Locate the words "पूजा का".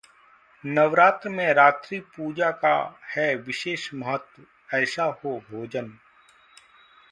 1.99-2.73